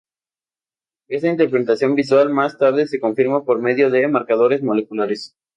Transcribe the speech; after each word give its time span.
Esa 1.09 1.29
apreciación 1.31 1.93
visual 1.93 2.31
más 2.33 2.57
tarde 2.57 2.87
se 2.87 2.99
confirma 2.99 3.45
por 3.45 3.61
medio 3.61 3.91
de 3.91 4.07
marcadores 4.07 4.63
moleculares. 4.63 5.35